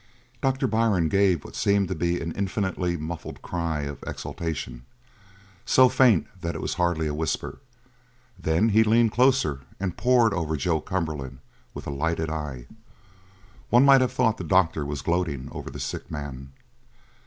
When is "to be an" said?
1.89-2.31